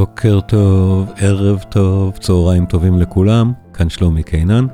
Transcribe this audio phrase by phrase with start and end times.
[0.00, 4.66] בוקר טוב, ערב טוב, צהריים טובים לכולם, כאן שלומי קינן.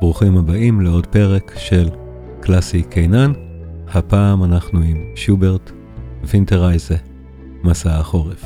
[0.00, 1.88] ברוכים הבאים לעוד פרק של
[2.40, 3.32] קלאסי קינן.
[3.88, 5.70] הפעם אנחנו עם שוברט
[6.24, 6.96] וינטרייזה,
[7.64, 8.44] מסע החורף.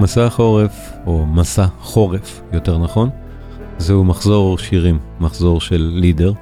[0.00, 3.08] מסע החורף, או מסע חורף, יותר נכון,
[3.78, 6.32] זהו מחזור שירים, מחזור של לידר,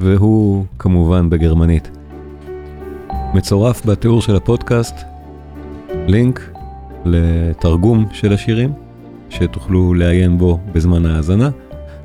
[0.00, 1.90] והוא כמובן בגרמנית.
[3.34, 4.94] מצורף בתיאור של הפודקאסט
[6.06, 6.53] לינק
[7.04, 8.72] לתרגום של השירים,
[9.30, 11.50] שתוכלו לעיין בו בזמן ההאזנה.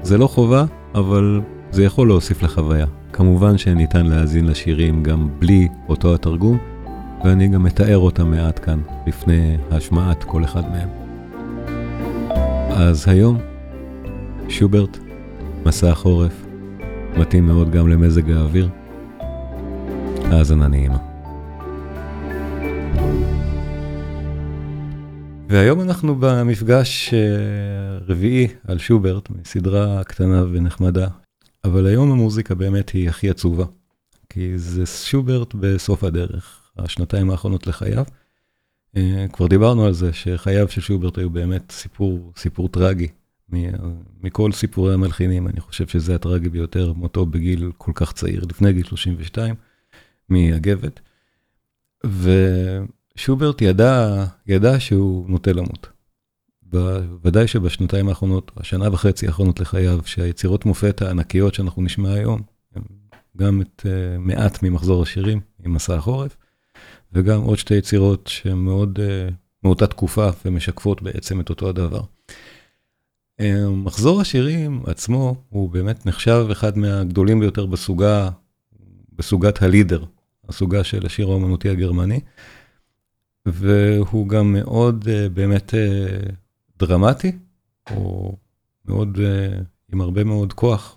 [0.01, 2.85] זה לא חובה, אבל זה יכול להוסיף לחוויה.
[3.13, 6.57] כמובן שניתן להאזין לשירים גם בלי אותו התרגום,
[7.23, 10.89] ואני גם מתאר אותם מעט כאן, לפני השמעת כל אחד מהם.
[12.69, 13.37] אז היום,
[14.49, 14.97] שוברט,
[15.65, 16.45] מסע החורף,
[17.17, 18.69] מתאים מאוד גם למזג האוויר.
[20.31, 21.08] האזנה נעימה.
[25.49, 27.13] והיום אנחנו במפגש
[28.07, 31.07] רביעי על שוברט, מסדרה קטנה ונחמדה,
[31.63, 33.65] אבל היום המוזיקה באמת היא הכי עצובה,
[34.29, 38.03] כי זה שוברט בסוף הדרך, השנתיים האחרונות לחייו.
[39.33, 43.07] כבר דיברנו על זה שחייו של שוברט היו באמת סיפור, סיפור טרגי.
[44.21, 48.85] מכל סיפורי המלחינים, אני חושב שזה הטרגי ביותר, מותו בגיל כל כך צעיר, לפני גיל
[48.85, 49.55] 32,
[50.29, 50.99] מאגבת.
[53.19, 55.87] שוברט ידע, ידע שהוא נוטה למות.
[56.63, 62.41] בוודאי שבשנתיים האחרונות, השנה וחצי האחרונות לחייו, שהיצירות מופת הענקיות שאנחנו נשמע היום,
[63.37, 66.37] גם את uh, מעט ממחזור השירים עם מסע החורף,
[67.13, 72.01] וגם עוד שתי יצירות שהן מאוד uh, מאותה תקופה ומשקפות בעצם את אותו הדבר.
[73.41, 78.29] Uh, מחזור השירים עצמו הוא באמת נחשב אחד מהגדולים ביותר בסוגה,
[79.13, 80.03] בסוגת הלידר,
[80.49, 82.19] הסוגה של השיר האומנותי הגרמני.
[83.45, 86.31] והוא גם מאוד uh, באמת uh,
[86.79, 87.31] דרמטי,
[87.91, 88.35] או
[88.85, 90.95] מאוד, uh, עם הרבה מאוד כוח.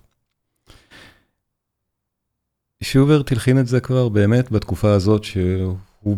[2.82, 6.16] שוברט הלחין את זה כבר באמת בתקופה הזאת שהוא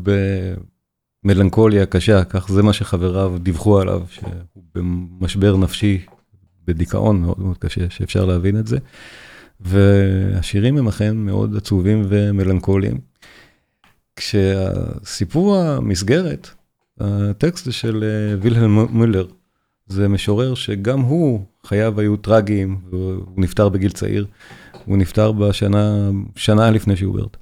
[1.24, 4.32] במלנכוליה קשה, כך זה מה שחבריו דיווחו עליו, שהוא
[4.74, 6.06] במשבר נפשי,
[6.66, 8.78] בדיכאון מאוד מאוד קשה, שאפשר להבין את זה.
[9.60, 12.98] והשירים הם אכן מאוד עצובים ומלנכוליים.
[14.16, 16.48] כשהסיפור המסגרת,
[17.00, 19.26] הטקסט של אה, וילהלם מולר,
[19.86, 24.26] זה משורר שגם הוא, חייו היו טרגיים, והוא נפטר בגיל צעיר,
[24.84, 27.36] הוא נפטר בשנה, שנה לפני שוברט.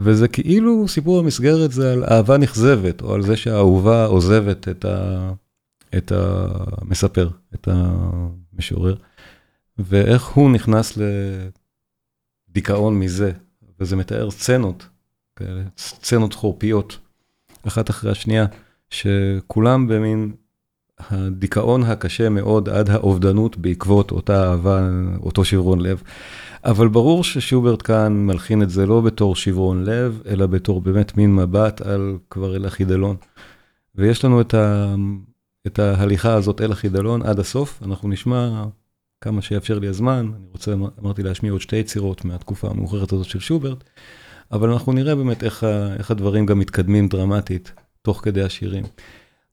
[0.00, 5.32] וזה כאילו סיפור המסגרת זה על אהבה נכזבת, או על זה שהאהובה עוזבת את, ה,
[5.96, 8.94] את המספר, את המשורר,
[9.78, 10.98] ואיך הוא נכנס
[12.48, 13.32] לדיכאון מזה,
[13.80, 14.88] וזה מתאר סצנות
[15.78, 16.98] סצנות חורפיות,
[17.66, 18.46] אחת אחרי השנייה,
[18.90, 20.32] שכולם במין
[20.98, 24.88] הדיכאון הקשה מאוד עד האובדנות בעקבות אותה אהבה,
[25.22, 26.02] אותו שברון לב.
[26.64, 31.34] אבל ברור ששוברט כאן מלחין את זה לא בתור שברון לב, אלא בתור באמת מין
[31.34, 33.16] מבט על כבר אל החידלון.
[33.94, 34.94] ויש לנו את, ה,
[35.66, 38.64] את ההליכה הזאת אל החידלון עד הסוף, אנחנו נשמע
[39.20, 43.40] כמה שיאפשר לי הזמן, אני רוצה, אמרתי להשמיע עוד שתי יצירות מהתקופה המאוחרת הזאת של
[43.40, 43.84] שוברט.
[44.52, 45.64] אבל אנחנו נראה באמת איך,
[45.98, 48.84] איך הדברים גם מתקדמים דרמטית תוך כדי השירים.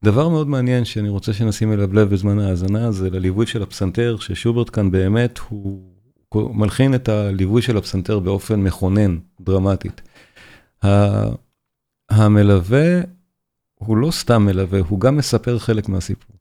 [0.04, 4.70] דבר מאוד מעניין שאני רוצה שנשים אליו לב בזמן ההאזנה, זה לליווי של הפסנתר, ששוברט
[4.76, 5.94] כאן באמת, הוא
[6.36, 10.02] מלחין את הליווי של הפסנתר באופן מכונן, דרמטית.
[12.10, 13.02] המלווה
[13.76, 16.36] הוא לא סתם מלווה, הוא גם מספר חלק מהסיפור.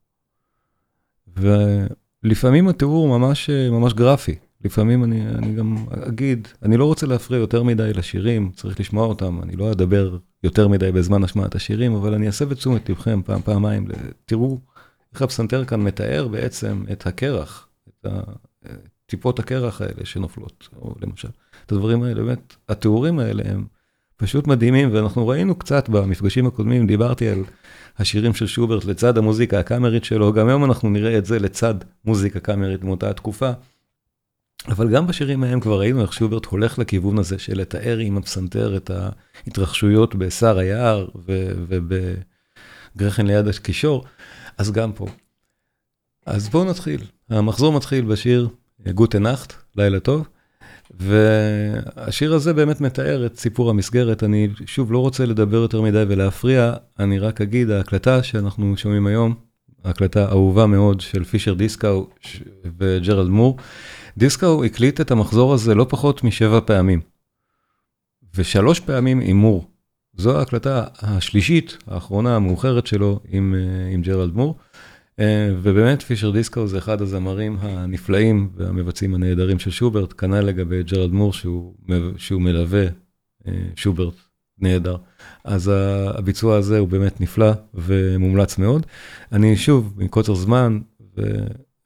[1.36, 4.34] ולפעמים התיאור ממש, ממש גרפי.
[4.64, 5.76] לפעמים אני, אני גם
[6.08, 10.68] אגיד, אני לא רוצה להפריע יותר מדי לשירים, צריך לשמוע אותם, אני לא אדבר יותר
[10.68, 13.88] מדי בזמן השמעת השירים, אבל אני אסב את תשומת לבכם פעם, פעמיים,
[14.24, 14.58] תראו
[15.12, 18.06] איך הפסנתר כאן מתאר בעצם את הקרח, את
[19.06, 21.28] טיפות הקרח האלה שנופלות, או למשל,
[21.66, 23.64] את הדברים האלה, באמת, התיאורים האלה הם
[24.16, 27.44] פשוט מדהימים, ואנחנו ראינו קצת במפגשים הקודמים, דיברתי על
[27.98, 31.74] השירים של שוברט לצד המוזיקה הקאמרית שלו, גם היום אנחנו נראה את זה לצד
[32.04, 33.50] מוזיקה קאמרית מאותה התקופה.
[34.68, 38.76] אבל גם בשירים מהם כבר ראינו איך שוברט הולך לכיוון הזה של לתאר עם הפסנתר
[38.76, 41.08] את ההתרחשויות בשר היער
[42.96, 44.04] ובגרחן ליד הקישור,
[44.58, 45.06] אז גם פה.
[46.26, 47.04] אז בואו נתחיל.
[47.30, 48.48] המחזור מתחיל בשיר
[48.94, 50.28] גוטה נכט, לילה טוב,
[50.90, 54.22] והשיר הזה באמת מתאר את סיפור המסגרת.
[54.24, 59.34] אני שוב לא רוצה לדבר יותר מדי ולהפריע, אני רק אגיד, ההקלטה שאנחנו שומעים היום,
[59.84, 62.06] ההקלטה אהובה מאוד של פישר דיסקאו
[62.78, 63.56] וג'רלד מור,
[64.18, 67.00] דיסקו הקליט את המחזור הזה לא פחות משבע פעמים.
[68.34, 69.68] ושלוש פעמים הימור.
[70.16, 73.20] זו ההקלטה השלישית, האחרונה, המאוחרת שלו
[73.90, 74.56] עם ג'רלד מור.
[75.62, 81.32] ובאמת פישר דיסקו זה אחד הזמרים הנפלאים והמבצעים הנהדרים של שוברט, כנ"ל לגבי ג'רלד מור
[82.16, 82.84] שהוא מלווה
[83.76, 84.14] שוברט
[84.58, 84.96] נהדר.
[85.44, 85.70] אז
[86.14, 88.86] הביצוע הזה הוא באמת נפלא ומומלץ מאוד.
[89.32, 90.78] אני שוב, מקוצר זמן,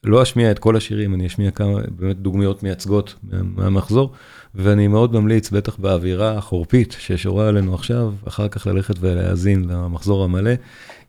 [0.05, 4.13] ולא אשמיע את כל השירים, אני אשמיע כמה באמת דוגמיות מייצגות מהמחזור,
[4.55, 10.51] ואני מאוד ממליץ, בטח באווירה החורפית ששורה עלינו עכשיו, אחר כך ללכת ולהאזין למחזור המלא.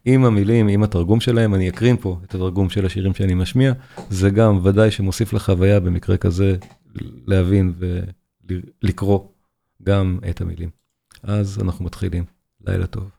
[0.06, 3.74] עם המילים, עם התרגום שלהם, אני אקרין פה את התרגום של השירים שאני משמיע,
[4.10, 6.56] זה גם ודאי שמוסיף לחוויה במקרה כזה
[7.28, 7.74] להבין
[8.84, 9.20] ולקרוא
[9.84, 10.70] גם את המילים.
[11.24, 12.26] אז אנחנו מתחילים,
[12.68, 13.17] לילה טוב.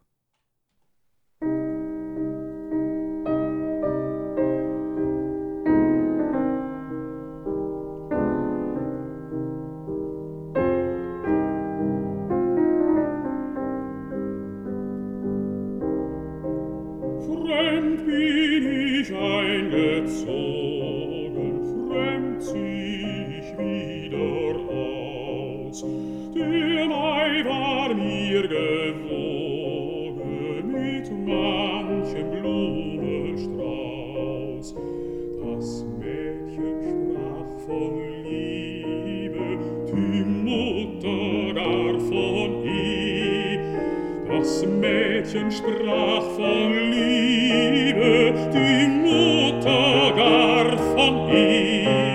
[45.08, 52.07] Mädchen sprach von Liebe, die Mutter gar von ihm.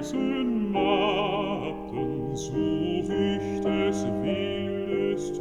[0.00, 5.32] weisen machten, so wicht es will es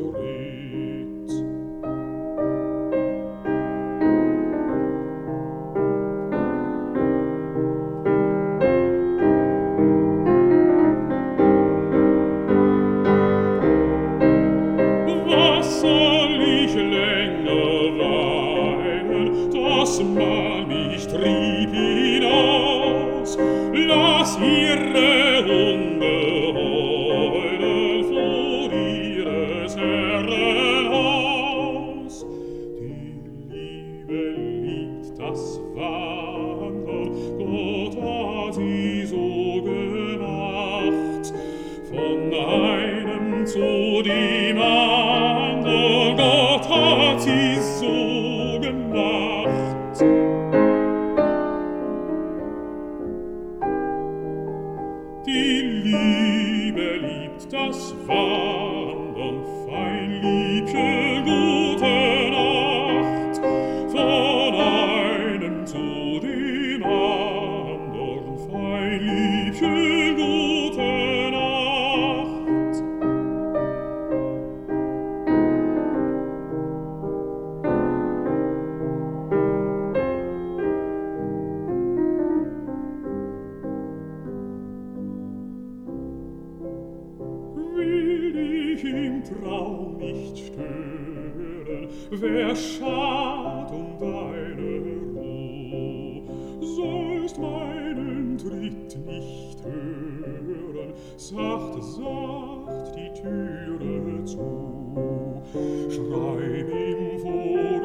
[92.60, 96.24] schad um deine Ruh,
[96.62, 105.42] sollst meinen Tritt nicht hören, sacht, sacht die Türe zu,
[105.90, 107.79] schreib ihm vor,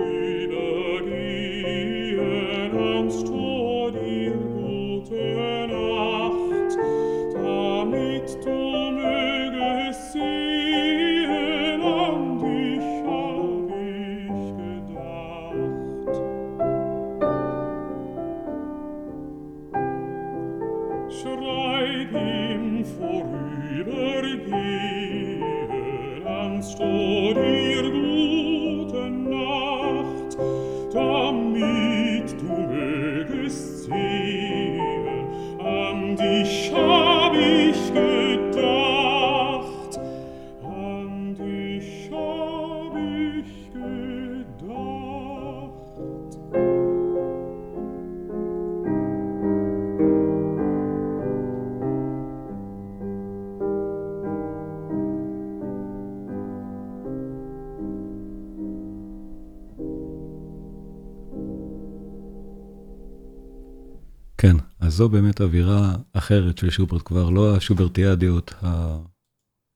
[64.94, 68.54] זו באמת אווירה אחרת של שוברט, כבר לא השוברטיאדיות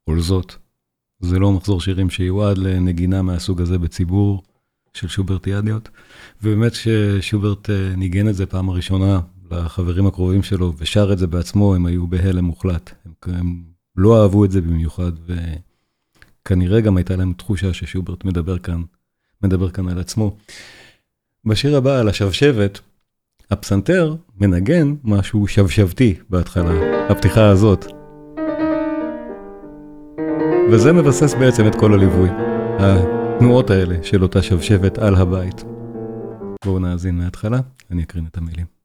[0.07, 0.57] העולזות.
[1.21, 4.43] זה לא מחזור שירים שיועד לנגינה מהסוג הזה בציבור
[4.95, 5.89] של שוברטיאדיות.
[6.43, 9.21] ובאמת כששוברט אה, ניגן את זה פעם הראשונה
[9.51, 12.91] לחברים הקרובים שלו ושר את זה בעצמו, הם היו בהלם מוחלט.
[13.05, 13.63] הם, הם
[13.97, 15.13] לא אהבו את זה במיוחד,
[16.45, 18.83] וכנראה גם הייתה להם תחושה ששוברט מדבר כאן,
[19.43, 20.37] מדבר כאן על עצמו.
[21.45, 22.81] בשיר הבא, על השבשבת,
[23.51, 26.73] הפסנתר מנגן משהו שבשבתי בהתחלה,
[27.11, 27.87] הפתיחה הזאת.
[30.73, 32.29] וזה מבסס בעצם את כל הליווי,
[32.79, 35.65] התנועות האלה של אותה שבשבת על הבית.
[36.65, 38.78] בואו נאזין מההתחלה, אני אקרין את המילים.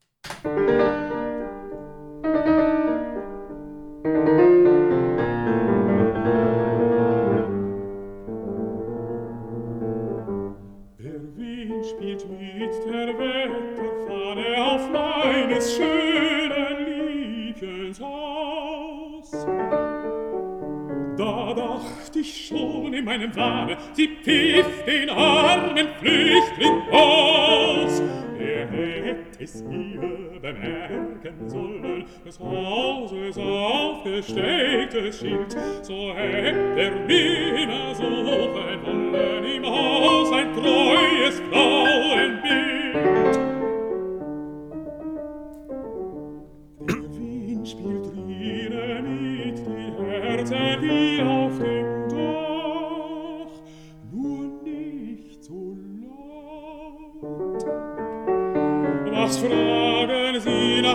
[24.24, 28.02] tief den armen Flüchtling aus.
[28.40, 38.86] Er hätte es mir bemerken sollen, des Hauses aufgestecktes Schild, so hätte er mir suchen
[38.86, 42.43] wollen, im Haus ein treues Frauenbild.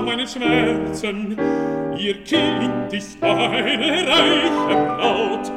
[0.08, 1.36] Meinen Schmerzen?
[1.98, 5.52] Ihr Kind ist eine reiche Braut.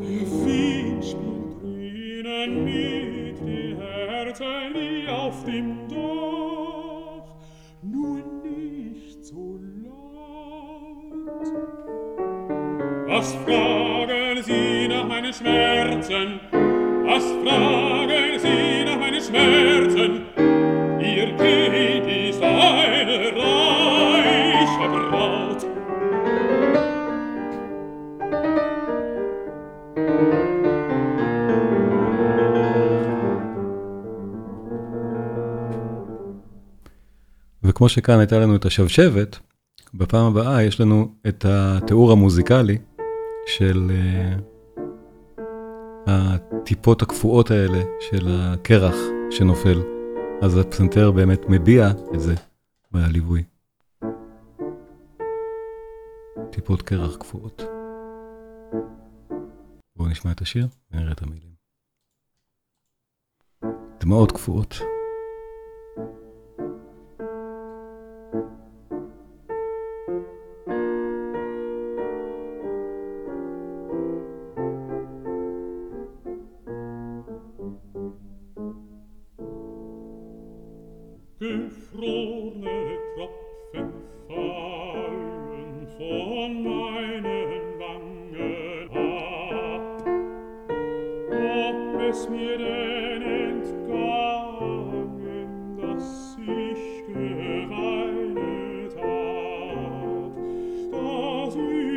[0.00, 7.26] Der Wind spielt drinnen mit die Herzen wie auf dem Dach,
[7.82, 11.46] nur nicht so laut.
[13.06, 16.40] Was fragen Sie nach meinen Schmerzen?
[17.04, 17.95] Was fragen
[37.76, 39.38] וכמו שכאן הייתה לנו את השבשבת,
[39.94, 42.78] בפעם הבאה יש לנו את התיאור המוזיקלי
[43.46, 44.40] של uh,
[46.06, 48.94] הטיפות הקפואות האלה של הקרח
[49.30, 49.82] שנופל.
[50.42, 52.34] אז הפסנתר באמת מביע את זה
[52.92, 53.42] בליווי.
[56.50, 57.62] טיפות קרח קפואות.
[59.96, 61.54] בואו נשמע את השיר ונראה את המילים.
[64.00, 64.95] דמעות קפואות.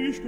[0.10, 0.26] nicht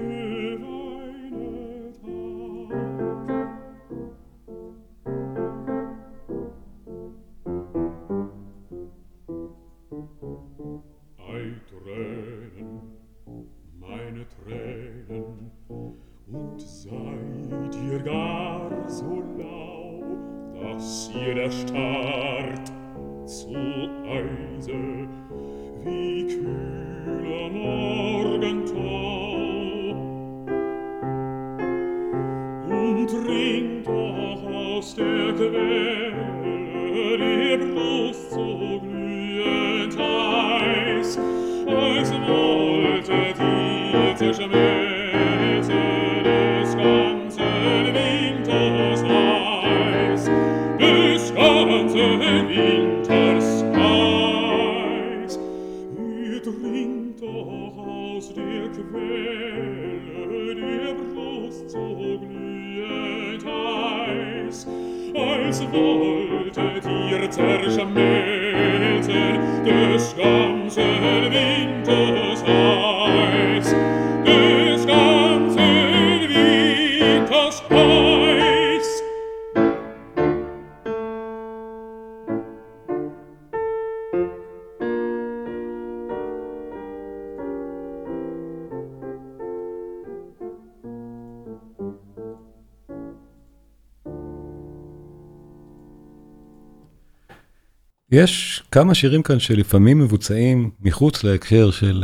[98.12, 102.04] יש כמה שירים כאן שלפעמים מבוצעים מחוץ להקשר של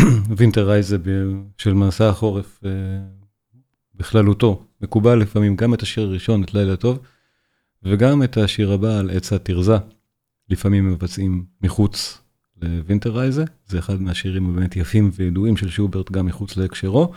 [0.36, 0.96] וינטר רייזה
[1.58, 2.70] של מסע החורף אה,
[3.94, 4.62] בכללותו.
[4.80, 6.98] מקובל לפעמים גם את השיר הראשון, את לילה טוב,
[7.82, 9.76] וגם את השיר הבא על עץ התרזה.
[10.50, 12.18] לפעמים מבצעים מחוץ
[12.62, 17.12] לווינטר רייזה, זה אחד מהשירים הבאמת יפים וידועים של שוברט גם מחוץ להקשרו.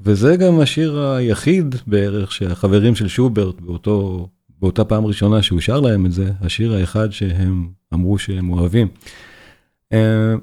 [0.00, 4.28] וזה גם השיר היחיד בערך שהחברים של שוברט באותו,
[4.64, 8.88] באותה פעם ראשונה שהוא שר להם את זה, השיר האחד שהם אמרו שהם אוהבים.
[9.92, 10.34] אה,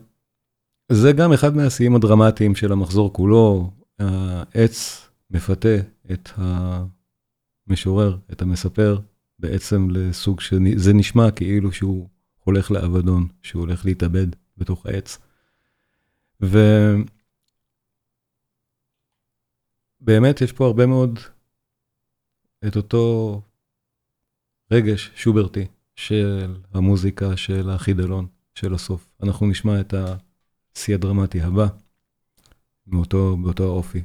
[0.92, 5.75] זה גם אחד מהשיאים הדרמטיים של המחזור כולו, העץ מפתה
[6.12, 6.30] את
[7.68, 9.00] המשורר, את המספר,
[9.40, 12.07] בעצם לסוג שזה נשמע כאילו שהוא
[12.44, 15.18] הולך לאבדון, שהוא הולך להתאבד בתוך העץ.
[20.01, 21.20] ובאמת יש פה הרבה מאוד
[22.68, 23.42] את אותו
[24.72, 29.10] רגש שוברטי של המוזיקה, של החידלון, של הסוף.
[29.24, 29.94] אנחנו נשמע את
[30.75, 31.68] השיא הדרמטי הבא,
[32.88, 34.03] מאותו, באותו האופי.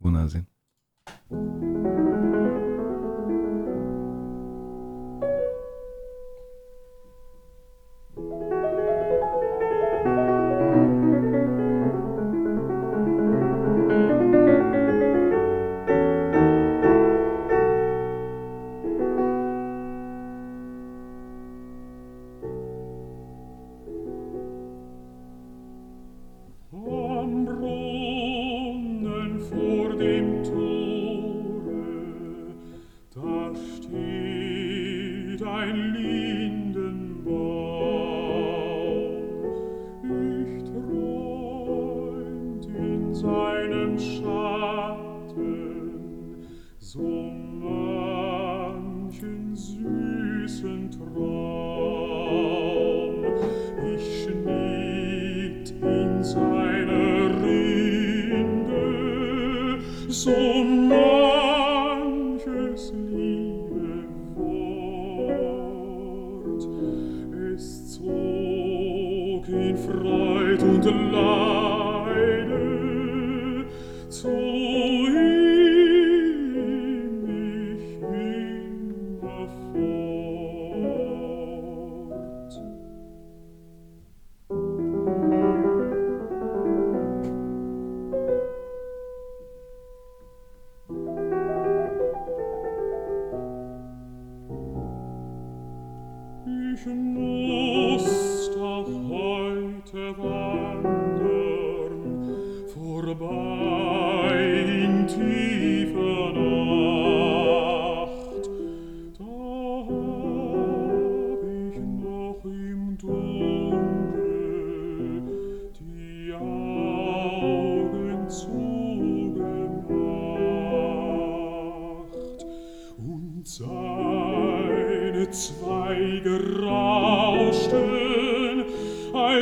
[0.00, 0.42] בואו נאזין.
[1.32, 1.69] Am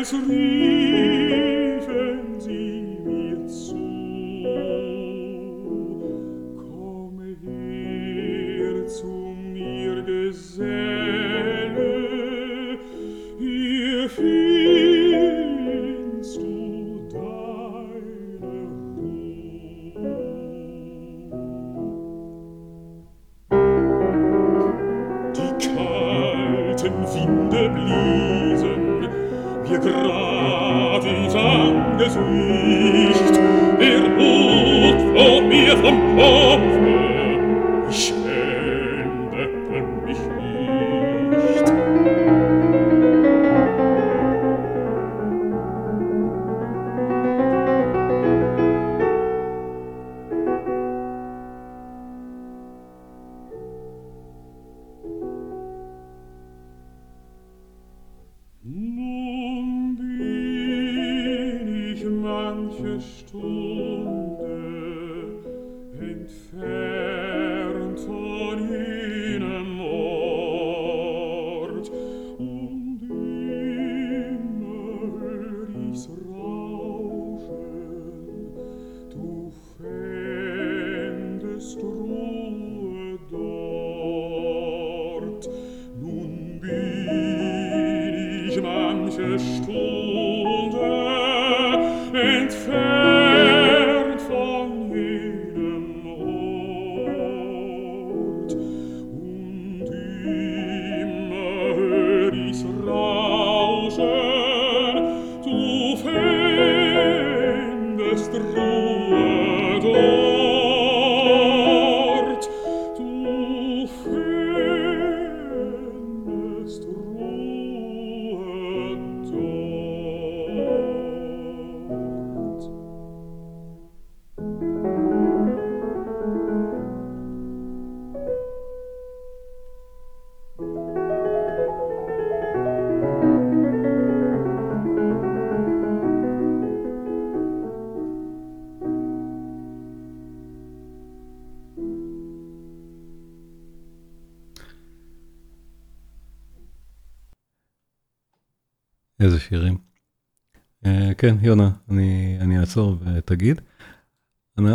[0.05, 0.68] sorriso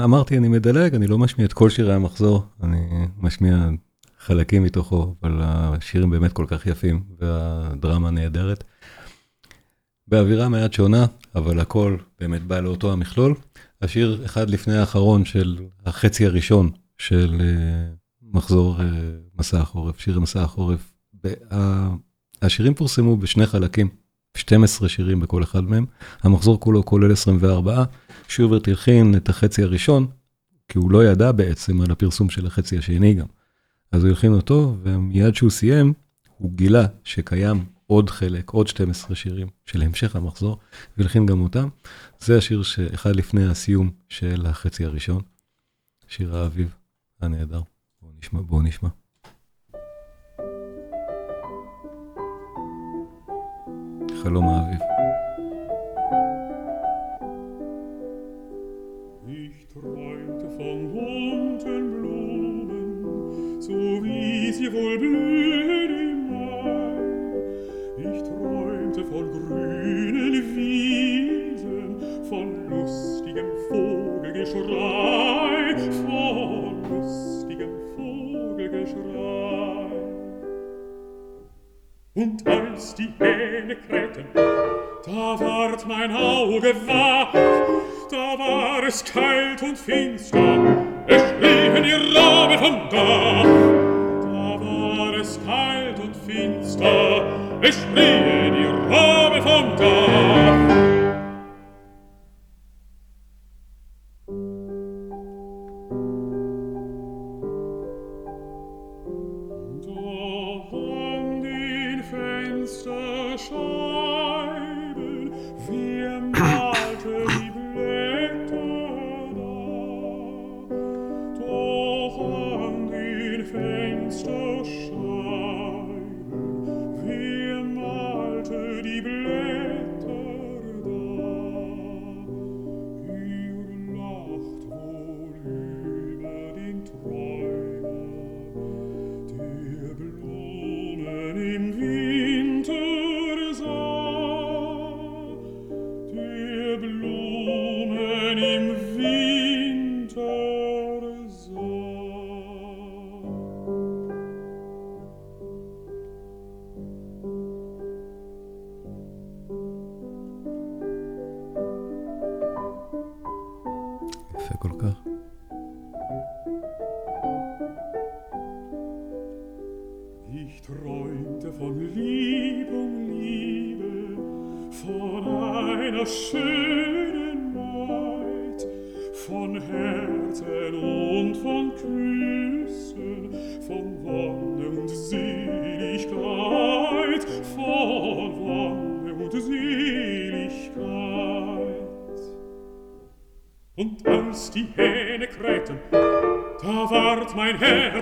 [0.04, 3.70] אמרתי, אני מדלג, אני לא משמיע את כל שירי המחזור, אני משמיע
[4.20, 8.64] חלקים מתוכו, אבל השירים באמת כל כך יפים, והדרמה נהדרת.
[10.08, 13.36] באווירה מעט שונה, אבל הכל באמת בא לאותו המכלול.
[13.82, 17.94] השיר אחד לפני האחרון של החצי הראשון של אה,
[18.32, 18.86] מחזור אה,
[19.40, 20.94] מסע החורף, שיר מסע החורף.
[22.42, 24.03] השירים פורסמו בשני חלקים.
[24.38, 25.86] 12 שירים בכל אחד מהם,
[26.22, 27.84] המחזור כולו כולל 24,
[28.28, 30.08] שוברט הלחין את החצי הראשון,
[30.68, 33.26] כי הוא לא ידע בעצם על הפרסום של החצי השני גם.
[33.92, 35.94] אז הוא הלחין אותו, ומיד שהוא סיים,
[36.38, 40.58] הוא גילה שקיים עוד חלק, עוד 12 שירים של המשך המחזור,
[40.98, 41.70] והלחין גם אותם.
[42.20, 45.22] זה השיר שאחד לפני הסיום של החצי הראשון,
[46.08, 46.76] שיר האביב
[47.22, 47.62] הנהדר.
[48.02, 48.90] בואו נשמע, בואו נשמע.
[59.28, 66.30] Ich träumte von bunten Blumen, so wie sie wohl blühen.
[67.98, 71.58] Ich träumte von grünen Wien,
[72.24, 79.92] von lustigem Vogelgeschrei, von lustigem Vogelgeschrei.
[82.16, 83.43] Und als die Hände
[83.74, 84.26] Dekreten.
[84.34, 87.34] Da ward mein Auge wach,
[88.12, 93.44] da war es kalt und finster, es schrien die Raben vom Dach.
[94.22, 97.26] Da war es kalt und finster,
[97.62, 100.53] es schrien die Raben vom Dach.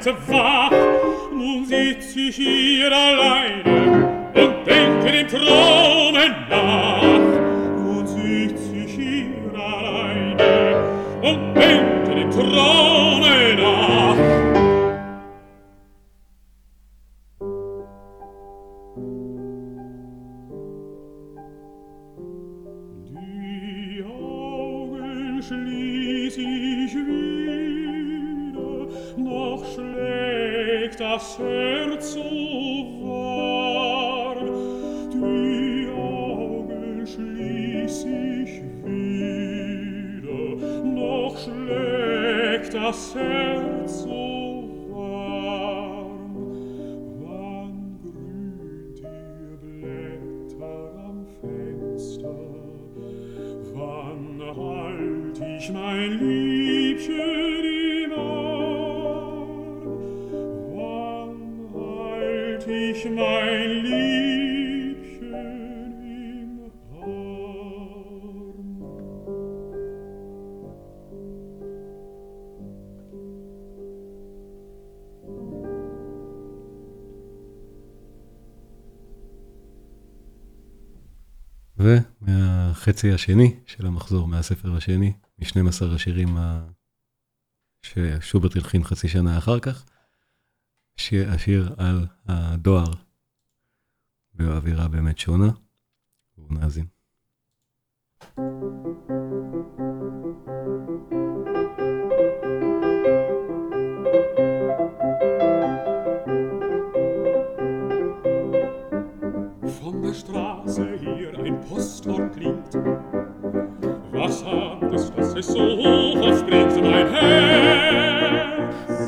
[0.02, 0.61] To Wahrheit.
[37.82, 40.36] bis ich wieder.
[40.84, 44.41] Noch schlägt das Herz so
[82.92, 86.68] החצי השני של המחזור מהספר השני, מ-12 השירים ה...
[87.82, 89.86] ששוברט הלחין חצי שנה אחר כך,
[90.98, 92.94] שיר, השיר על הדואר,
[94.34, 95.52] והאווירה באמת שונה,
[96.38, 96.86] ונאזין.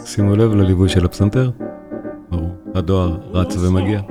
[0.06, 1.52] שימו לב לליווי של הפסנתר,
[2.30, 4.02] ברור, הדואר רץ ומגיע.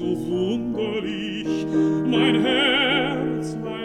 [0.00, 1.66] so wunderlich,
[2.06, 2.69] mein Herr.
[3.40, 3.79] That's my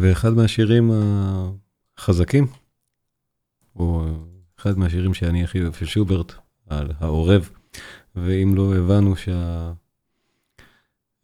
[0.00, 0.90] ואחד מהשירים
[1.96, 2.46] החזקים,
[3.72, 4.04] הוא
[4.58, 6.32] אחד מהשירים שאני הכי אוהב, של שוברט,
[6.66, 7.50] על העורב.
[8.16, 9.14] ואם לא הבנו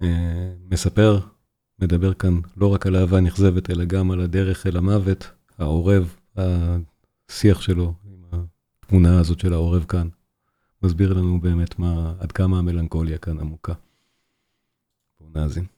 [0.01, 1.21] שהמספר אה,
[1.79, 7.61] מדבר כאן לא רק על אהבה נכזבת, אלא גם על הדרך אל המוות, העורב, השיח
[7.61, 8.23] שלו עם
[8.83, 10.09] התמונה הזאת של העורב כאן,
[10.83, 13.73] מסביר לנו באמת מה, עד כמה המלנכוליה כאן עמוקה.
[15.21, 15.76] בואו נאזין.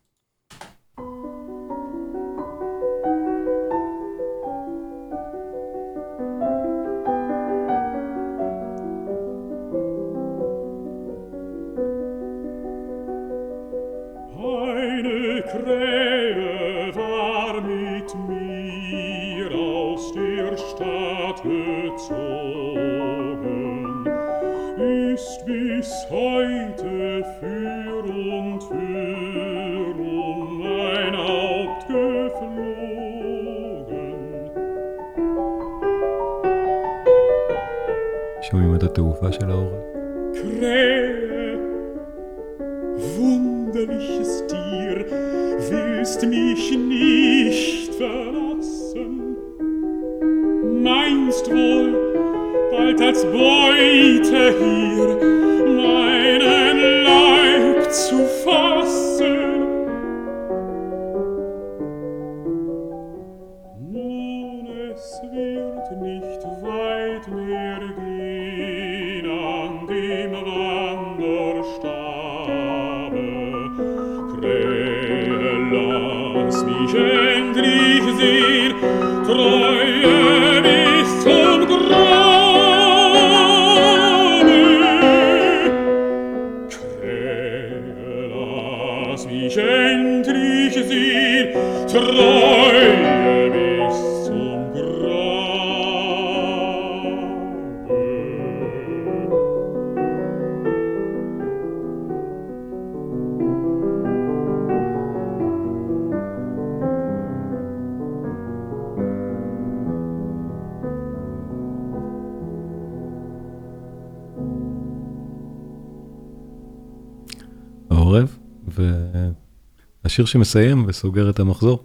[120.18, 121.84] והשיר שמסיים וסוגר את המחזור,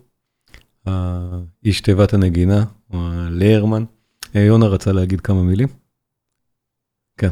[1.65, 3.83] איש תיבת הנגינה, הליירמן.
[4.35, 5.67] אה, יונה רצה להגיד כמה מילים?
[7.17, 7.29] כן.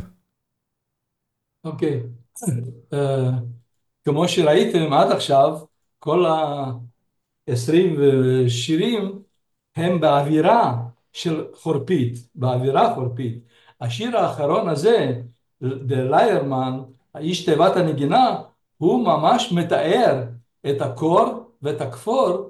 [1.64, 2.04] אוקיי.
[2.94, 3.30] אה,
[4.06, 5.60] כמו שראיתם עד עכשיו,
[6.00, 8.00] כל ה-20
[8.48, 9.22] שירים
[9.76, 10.78] הם באווירה
[11.14, 13.40] של חורפית, באווירה חורפית.
[13.82, 15.22] השיר האחרון הזה,
[15.64, 16.82] The Liarman,
[17.14, 18.42] האיש תיבת הנגינה,
[18.78, 20.24] הוא ממש מתאר
[20.70, 21.26] את הקור
[21.62, 22.50] ואת הכפור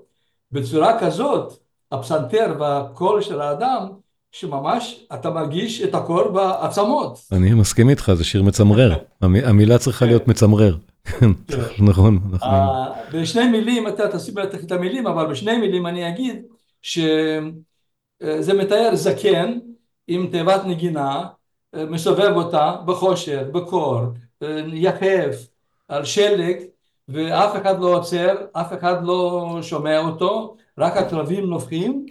[0.51, 1.53] בצורה כזאת,
[1.91, 3.87] הפסנתר והקול של האדם,
[4.31, 7.19] שממש אתה מרגיש את הקור בעצמות.
[7.31, 8.93] אני מסכים איתך, זה שיר מצמרר.
[9.21, 10.75] המ- המילה צריכה להיות מצמרר.
[11.89, 12.47] נכון, אנחנו...
[12.51, 16.41] אה, בשני מילים, אתה תשים בטח את המילים, אבל בשני מילים אני אגיד
[16.81, 19.59] שזה מתאר זקן
[20.07, 21.23] עם תיבת נגינה,
[21.75, 23.99] אה, מסובב אותה בחושך, בקור,
[24.43, 25.35] אה, יחף,
[25.87, 26.55] על שלג,
[27.13, 32.05] ואף אחד לא עוצר, אף אחד לא שומע אותו, רק הכלבים נובחים,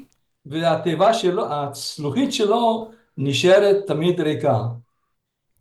[0.47, 4.59] והתיבה שלו, הצלוחית שלו נשארת תמיד ריקה.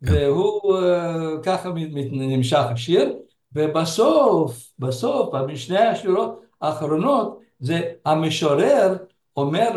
[0.02, 1.70] והוא אה, ככה
[2.12, 3.16] נמשך השיר,
[3.52, 8.96] ובסוף, בסוף, בשני השורות האחרונות, זה המשורר
[9.36, 9.70] אומר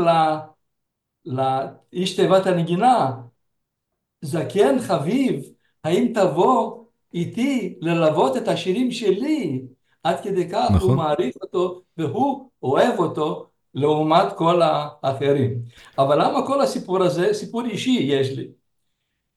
[1.25, 3.11] לאיש תיבת הנגינה,
[4.21, 5.43] זקן חביב,
[5.83, 6.82] האם תבוא
[7.13, 9.61] איתי ללוות את השירים שלי?
[10.03, 10.89] עד כדי כך נכון.
[10.89, 15.61] הוא מעריך אותו והוא אוהב אותו לעומת כל האחרים.
[15.97, 17.33] אבל למה כל הסיפור הזה?
[17.33, 18.47] סיפור אישי יש לי.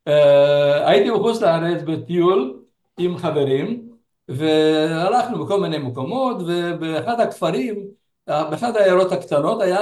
[0.09, 2.63] אה, הייתי בחוץ לארץ בטיול
[2.99, 3.89] עם חברים
[4.29, 7.87] והלכנו בכל מיני מקומות ובאחד הכפרים,
[8.27, 9.81] באחד העיירות הקטנות היה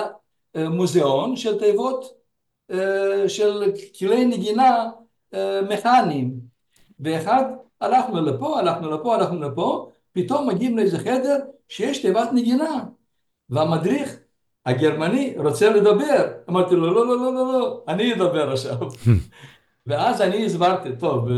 [0.57, 2.15] אה, מוזיאון של תיבות
[2.71, 4.91] אה, של כלי נגינה
[5.69, 6.35] מכניים
[7.01, 7.45] ואחד
[7.85, 12.85] הלכנו לפה, הלכנו לפה, הלכנו לפה, פתאום מגיעים לאיזה חדר שיש תיבת נגינה.
[13.51, 14.17] והמדריך
[14.67, 18.79] הגרמני רוצה לדבר, אמרתי לו לא לא לא לא לא, אני אדבר עכשיו.
[19.87, 21.29] ואז אני הסברתי, טוב,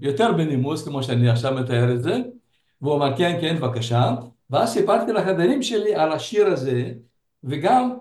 [0.00, 2.18] יותר בנימוס, כמו שאני עכשיו מתאר את זה,
[2.82, 4.14] והוא אמר, כן, כן, בבקשה,
[4.50, 6.92] ואז סיפרתי לחברים שלי על השיר הזה,
[7.44, 7.96] וגם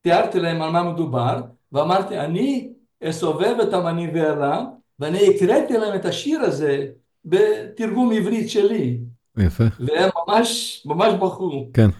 [0.00, 1.40] תיארתי להם על מה מדובר,
[1.72, 2.72] ואמרתי, אני
[3.04, 4.64] אסובב את המניבלה,
[4.98, 6.86] ואני הקראתי להם את השיר הזה
[7.24, 8.98] בתרגום עברית שלי,
[9.36, 11.70] יפה, והם ממש, ממש בכו.
[11.74, 11.90] כן,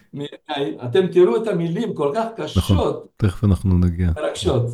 [0.85, 4.11] אתם תראו את המילים כל כך קשות, תכף אנחנו נגיע.
[4.17, 4.67] מרגשות.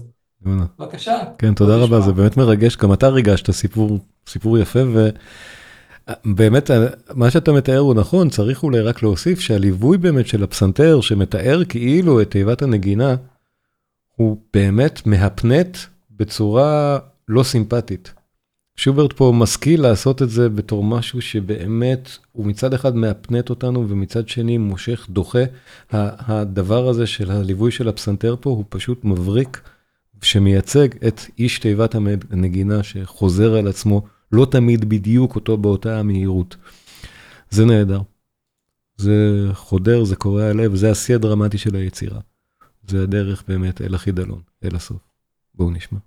[0.47, 0.67] יונה.
[0.79, 1.19] בבקשה.
[1.39, 2.01] כן, תודה רבה.
[2.01, 4.79] זה באמת מרגש, גם אתה ריגשת סיפור, סיפור יפה,
[6.27, 6.71] ובאמת,
[7.15, 12.21] מה שאתה מתאר הוא נכון, צריך אולי רק להוסיף שהליווי באמת של הפסנתר, שמתאר כאילו
[12.21, 13.17] את תיבת הנגינה,
[14.17, 15.77] הוא באמת מהפנט
[16.11, 18.13] בצורה לא סימפטית.
[18.79, 24.29] שוברט פה משכיל לעשות את זה בתור משהו שבאמת, הוא מצד אחד מהפנט אותנו, ומצד
[24.29, 25.43] שני מושך, דוחה.
[25.91, 29.61] הדבר הזה של הליווי של הפסנתר פה, הוא פשוט מבריק.
[30.23, 31.95] שמייצג את איש תיבת
[32.31, 34.03] הנגינה שחוזר על עצמו,
[34.33, 36.57] לא תמיד בדיוק אותו באותה המהירות.
[37.51, 38.01] זה נהדר.
[38.97, 42.21] זה חודר, זה קורע לב, זה השיא הדרמטי של היצירה.
[42.89, 45.01] זה הדרך באמת אל החידלון, אל הסוף.
[45.55, 45.99] בואו נשמע.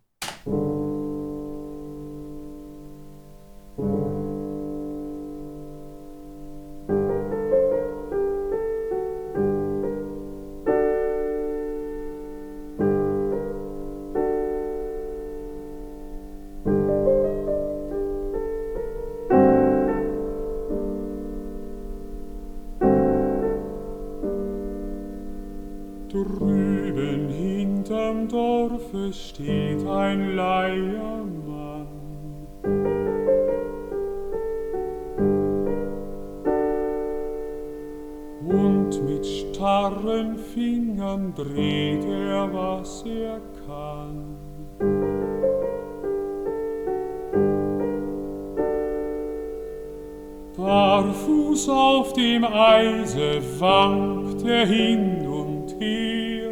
[26.12, 31.21] Drüben hinterm Dorfe steht ein Leiermann.
[39.92, 44.38] Starren Fingern dreht er, was er kann.
[50.58, 56.52] Der Fuß auf dem Eise wankt er hin und her.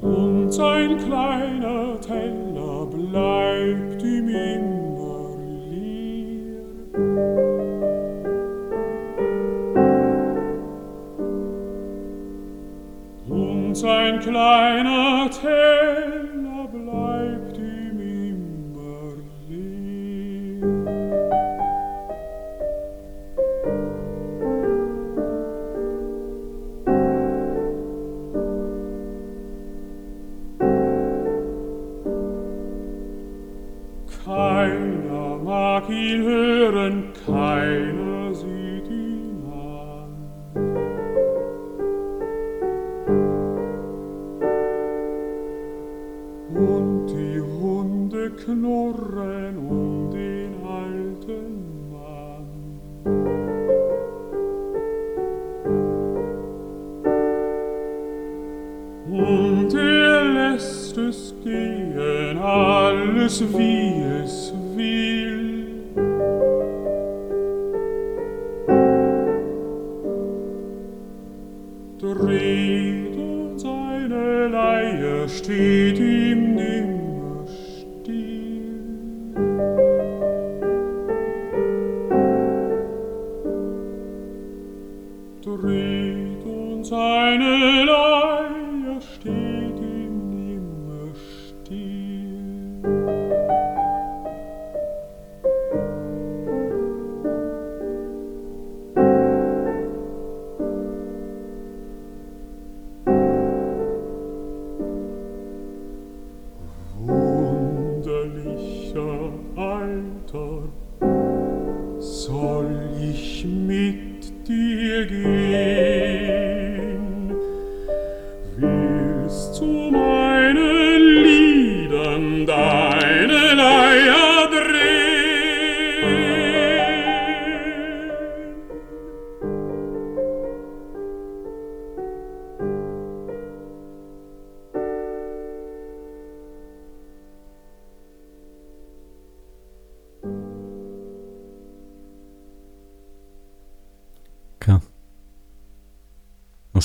[0.00, 3.45] Und sein kleiner Teller bleibt
[14.36, 15.30] kleiner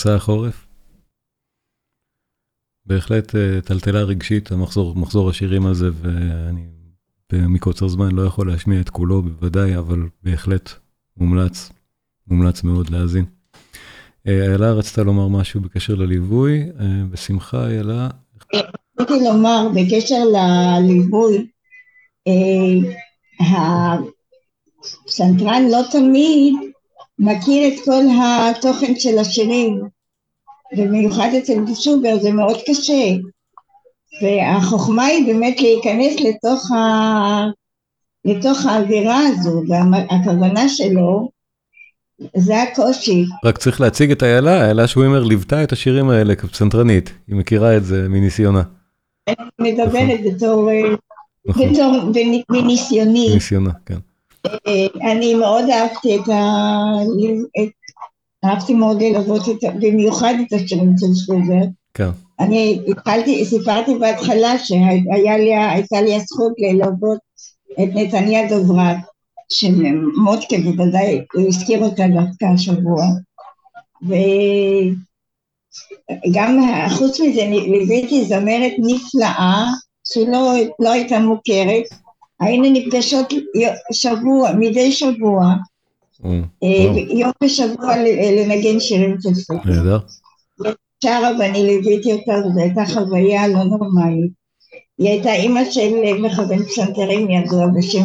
[0.02, 0.68] מסע החורף.
[2.86, 6.66] בהחלט אה, טלטלה רגשית, המחזור, מחזור השירים הזה, ואני
[7.34, 10.70] מקוצר זמן לא יכול להשמיע את כולו בוודאי, אבל בהחלט
[11.18, 11.70] מומלץ,
[12.28, 13.26] מומלץ מאוד להאזין.
[14.28, 18.10] אה, איילה רצתה לומר משהו בקשר לליווי, אה, בשמחה איילה.
[19.00, 21.48] רציתי לומר בקשר לליווי,
[25.00, 26.71] הפסנתרן לא תמיד
[27.22, 29.82] מכיר את כל התוכן של השירים,
[30.78, 33.16] במיוחד אצל שובר זה מאוד קשה,
[34.22, 37.46] והחוכמה היא באמת להיכנס לתוך, ה...
[38.26, 41.30] לתוך האווירה הזו, והכוונה שלו
[42.38, 43.26] זה הקושי.
[43.46, 47.86] רק צריך להציג את איילה, איילה שווימר ליוותה את השירים האלה כפסנתרנית, היא מכירה את
[47.86, 48.62] זה מניסיונה.
[49.28, 50.82] אני מדברת בתור, אה,
[51.46, 52.12] נכון, בתור
[52.50, 53.30] מניסיוני.
[53.32, 53.98] מניסיונה, כן.
[54.46, 56.42] אה, אני מאוד אהבתי את ה...
[58.46, 59.74] אהבתי מאוד ללוות את...
[59.80, 61.66] במיוחד את השירים של שובר.
[61.94, 67.20] כן, אני התחלתי, סיפרתי בהתחלה שהייתה לי, הזכות ללוות
[67.72, 68.98] את נתניה דוברת,
[69.50, 73.06] שמוטקה בוודאי, הזכיר אותה דווקא השבוע.
[76.26, 79.66] וגם חוץ מזה ליוויתי זמרת נפלאה,
[80.08, 81.84] שלא לא הייתה מוכרת,
[82.42, 83.34] היינו נפגשות
[83.92, 85.54] שבוע, מדי שבוע,
[86.24, 86.30] או,
[86.64, 89.70] אה, וואו, יום בשבוע ל- לנגן שירים של סופי.
[89.70, 89.98] נהדר.
[91.04, 94.32] שרה ואני ליוויתי אותה, זו הייתה חוויה לא נורמלית.
[94.98, 95.90] היא הייתה אימא של
[96.22, 98.04] מכוון פסנתרים ידוע בשם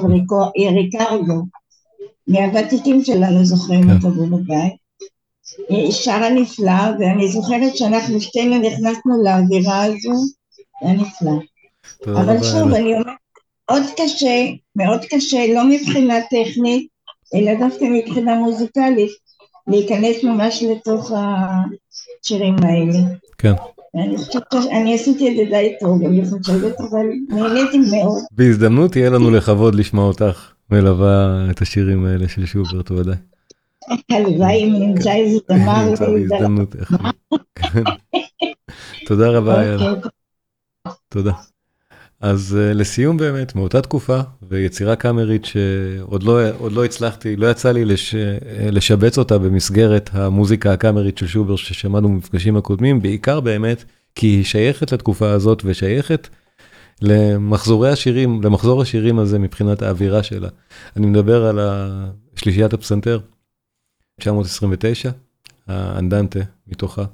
[0.77, 1.43] ריקרדו,
[2.27, 3.91] מהוותיקים שלנו זוכרים כן.
[3.91, 4.69] אותו בוודאי.
[5.69, 10.15] היא שרה נפלא, ואני זוכרת שאנחנו שתינו נכנסנו לאווירה הזו,
[10.57, 11.33] זה היה נפלא.
[12.07, 12.75] אבל שוב.
[12.75, 13.07] אני אומרת,
[13.71, 14.47] מאוד קשה,
[14.77, 16.89] מאוד קשה, לא מבחינה טכנית,
[17.35, 19.11] אלא דווקא מבחינה מוזיקלית,
[19.67, 22.99] להיכנס ממש לתוך השירים האלה.
[23.39, 23.53] כן.
[23.95, 28.23] אני חושבת שאני עשיתי את זה די טוב, אני חושבת, אבל נהניתי מאוד.
[28.33, 33.17] בהזדמנות יהיה לנו לכבוד לשמוע אותך מלווה את השירים האלה של שוברט ודאי.
[34.11, 35.85] הלוואי אם נמצא איזה זמר.
[35.89, 36.77] נמצא בהזדמנות.
[37.55, 37.83] כן.
[39.07, 39.91] תודה רבה, איילה.
[39.91, 40.11] אוקיי,
[41.09, 41.33] תודה.
[42.21, 47.85] אז uh, לסיום באמת, מאותה תקופה, ויצירה קאמרית שעוד לא, לא הצלחתי, לא יצא לי
[47.85, 54.27] לש, אה, לשבץ אותה במסגרת המוזיקה הקאמרית של שובר ששמענו במפגשים הקודמים, בעיקר באמת כי
[54.27, 56.29] היא שייכת לתקופה הזאת ושייכת
[57.03, 60.49] למחזורי השירים, למחזור השירים הזה מבחינת האווירה שלה.
[60.97, 61.61] אני מדבר על
[62.37, 63.21] שלישיית הפסנתר,
[64.21, 65.11] 929,
[65.67, 67.05] האנדנטה מתוכה.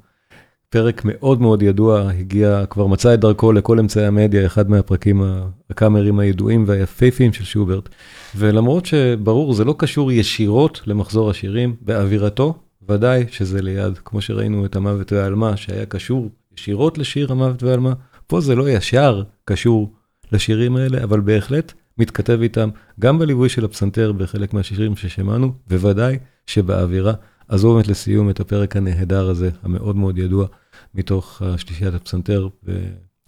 [0.72, 5.22] פרק מאוד מאוד ידוע, הגיע, כבר מצא את דרכו לכל אמצעי המדיה, אחד מהפרקים
[5.70, 7.88] הקאמרים הידועים והיפהפיים של שוברט.
[8.36, 12.54] ולמרות שברור, זה לא קשור ישירות למחזור השירים, באווירתו,
[12.88, 17.92] ודאי שזה ליד, כמו שראינו את המוות והעלמה, שהיה קשור ישירות לשיר המוות והעלמה,
[18.26, 19.92] פה זה לא ישר קשור
[20.32, 22.68] לשירים האלה, אבל בהחלט מתכתב איתם,
[23.00, 27.12] גם בליווי של הפסנתר בחלק מהשירים ששמענו, וודאי שבאווירה.
[27.48, 30.46] אז באמת לסיום את הפרק הנהדר הזה, המאוד מאוד ידוע,
[30.94, 32.48] מתוך שלישיית הפסנתר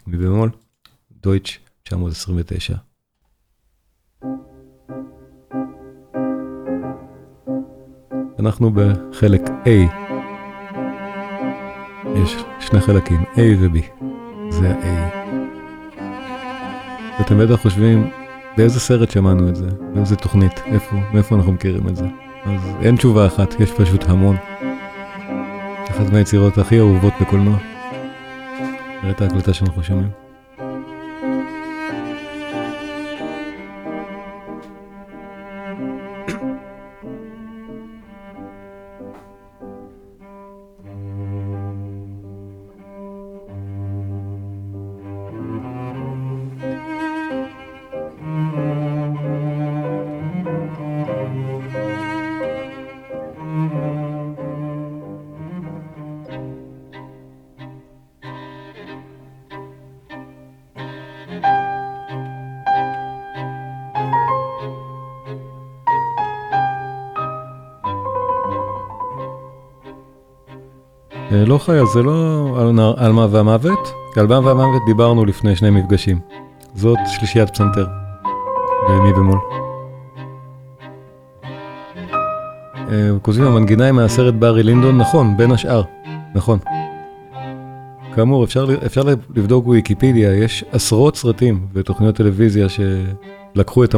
[0.07, 0.50] מבמול,
[1.22, 2.74] דויטש 929.
[8.38, 9.68] אנחנו בחלק A.
[12.16, 13.78] יש שני חלקים, A ו-B.
[14.50, 15.14] זה ה-A.
[17.18, 18.11] ואתם בטח חושבים,
[18.57, 19.66] באיזה סרט שמענו את זה?
[19.94, 20.52] באיזה תוכנית?
[20.66, 20.96] איפה?
[21.12, 22.07] מאיפה אנחנו מכירים את זה?
[22.44, 24.36] אז אין תשובה אחת, יש פשוט המון.
[25.91, 27.57] אחת מהיצירות הכי אהובות בקולנוע.
[29.03, 30.24] נראה את ההקלטה שאנחנו שומעים.
[71.55, 72.55] לא חיה, זה לא
[72.96, 76.20] על מה והמוות, על מה והמוות דיברנו לפני שני מפגשים.
[76.74, 77.86] זאת שלישיית פסנתר,
[78.88, 79.38] במי במול.
[83.22, 85.82] כותבים המנגינה היא מהסרט בארי לינדון, נכון, בין השאר,
[86.34, 86.59] נכון.
[88.14, 89.02] כאמור, אפשר, אפשר
[89.34, 93.94] לבדוק וויקיפדיה, יש עשרות סרטים ותוכניות טלוויזיה שלקחו את,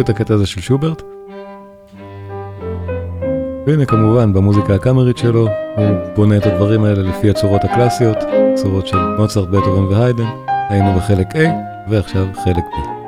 [0.00, 1.02] את הקטע הזה של שוברט.
[3.66, 5.86] והנה כמובן במוזיקה הקאמרית שלו הוא
[6.16, 8.16] בונה את הדברים האלה לפי הצורות הקלאסיות,
[8.54, 10.26] צורות של מוצרט, בטהובן והיידן,
[10.68, 11.48] היינו בחלק A
[11.88, 13.01] ועכשיו חלק B.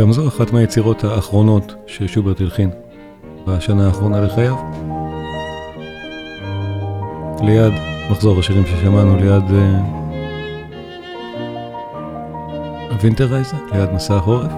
[0.00, 2.70] גם זו אחת מהיצירות האחרונות ששוברט הלחין
[3.46, 4.56] בשנה האחרונה לחייו.
[7.42, 7.72] ליד
[8.10, 9.42] מחזור השירים ששמענו, ליד
[12.90, 14.52] הווינטרייזה, uh, ליד מסע החורף.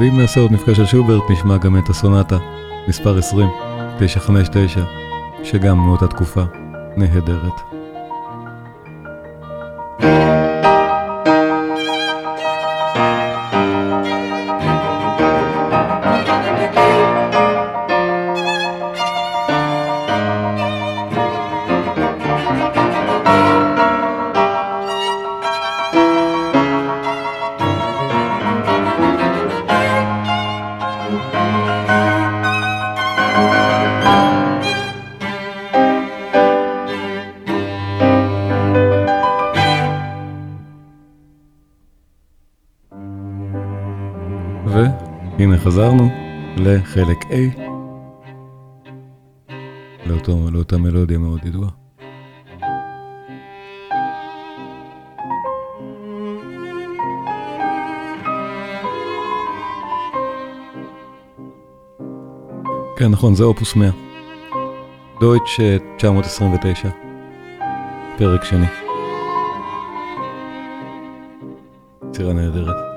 [0.00, 2.38] ואם נעשה עוד מפגש של שוברט, נשמע גם את הסונטה,
[2.88, 3.48] מספר 20,
[3.98, 4.84] 959,
[5.42, 6.42] שגם מאותה תקופה
[6.96, 7.73] נהדרת.
[62.96, 63.90] כן, נכון, זה אופוס 100.
[65.20, 65.60] דויטש
[65.96, 66.88] 929,
[68.18, 68.66] פרק שני.
[72.08, 72.93] יצירה נהדרת.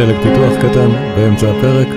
[0.00, 1.88] חלק פיתוח קטן באמצע הפרק.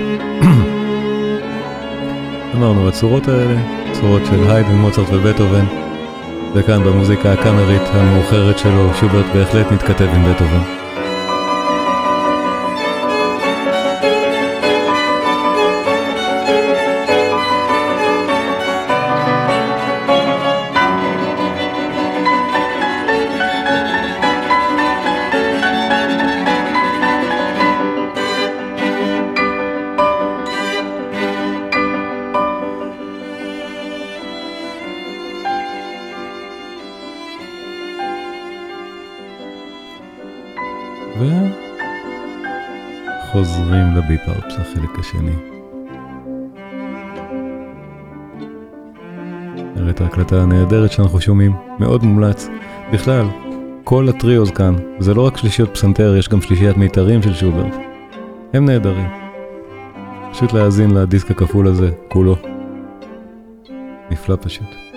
[2.54, 3.60] אמרנו, הצורות האלה,
[3.92, 5.64] צורות של היידן, מוצרט ובטהובן,
[6.54, 10.73] וכאן במוזיקה הקאמרית המאוחרת שלו, שוברט בהחלט מתכתב עם בטהובן.
[45.04, 45.54] השני.
[49.90, 52.48] את ההקלטה הנהדרת שאנחנו שומעים, מאוד מומלץ.
[52.92, 53.26] בכלל,
[53.84, 57.74] כל הטריוז כאן, זה לא רק שלישיות פסנתר, יש גם שלישיית מיתרים של שוברט.
[58.52, 59.08] הם נהדרים.
[60.32, 62.36] פשוט להאזין לדיסק הכפול הזה, כולו.
[64.10, 64.93] נפלא פשוט.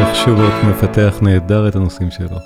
[0.00, 2.36] איך שוברט מפתח נהדר את הנושאים שלו.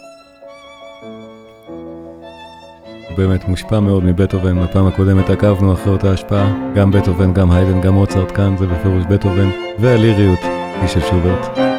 [3.09, 7.81] הוא באמת מושפע מאוד מבטהובן, בפעם הקודמת עקבנו אחרי אותה השפעה, גם בטהובן, גם היידן,
[7.81, 10.41] גם מוצרט כאן, זה בפירוש בטהובן, והליריות
[10.81, 11.72] היא של שוברט.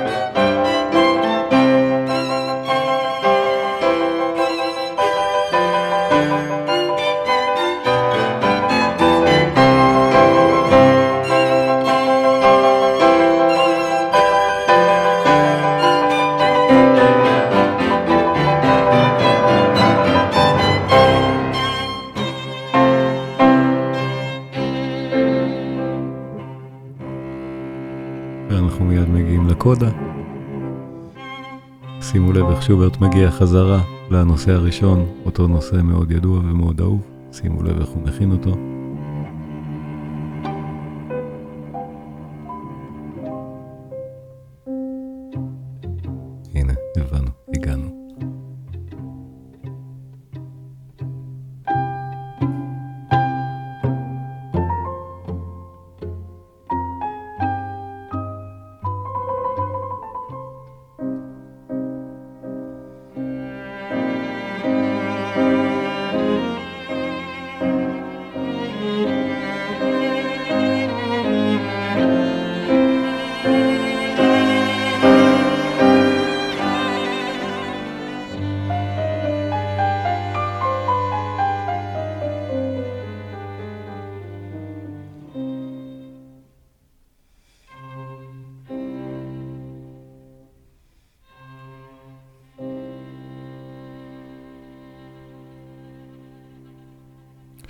[32.67, 37.01] שוברט מגיע חזרה לנושא הראשון, אותו נושא מאוד ידוע ומאוד אהוב.
[37.31, 38.72] שימו לב איך הוא מכין אותו.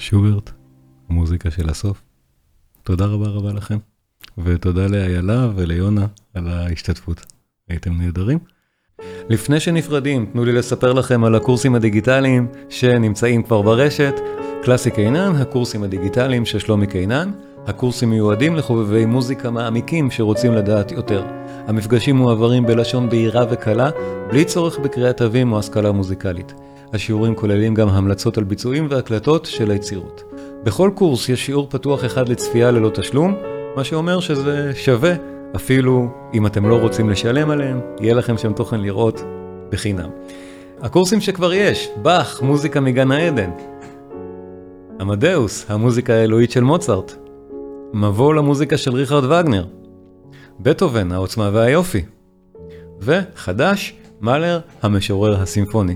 [0.03, 0.51] שוברט,
[1.09, 2.01] המוזיקה של הסוף.
[2.83, 3.77] תודה רבה רבה לכם,
[4.37, 7.25] ותודה לאיילה וליונה על ההשתתפות.
[7.69, 8.39] הייתם נהדרים.
[9.29, 14.13] לפני שנפרדים, תנו לי לספר לכם על הקורסים הדיגיטליים שנמצאים כבר ברשת.
[14.63, 17.31] קלאסי קינן, הקורסים הדיגיטליים של שלומי קינן.
[17.67, 21.25] הקורסים מיועדים לחובבי מוזיקה מעמיקים שרוצים לדעת יותר.
[21.67, 23.89] המפגשים מועברים בלשון בהירה וקלה,
[24.29, 26.53] בלי צורך בקריאת תווים או השכלה מוזיקלית.
[26.93, 30.23] השיעורים כוללים גם המלצות על ביצועים והקלטות של היצירות.
[30.63, 33.35] בכל קורס יש שיעור פתוח אחד לצפייה ללא תשלום,
[33.75, 35.13] מה שאומר שזה שווה,
[35.55, 39.23] אפילו אם אתם לא רוצים לשלם עליהם, יהיה לכם שם תוכן לראות
[39.69, 40.09] בחינם.
[40.81, 43.49] הקורסים שכבר יש, באך, מוזיקה מגן העדן.
[44.99, 47.13] עמדאוס, המוזיקה האלוהית של מוצרט.
[47.93, 49.65] מבוא למוזיקה של ריכרד וגנר.
[50.59, 52.05] בטהובן, העוצמה והיופי.
[52.99, 55.95] וחדש, מאלר, המשורר הסימפוני.